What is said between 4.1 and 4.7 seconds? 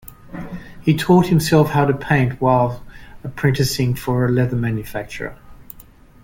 a leather